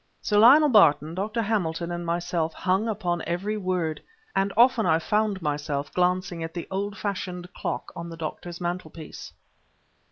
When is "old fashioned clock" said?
6.71-7.91